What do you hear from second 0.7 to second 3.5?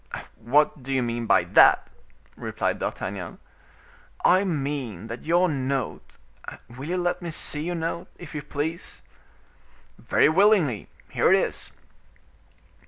do you mean by that?" replied D'Artagnan.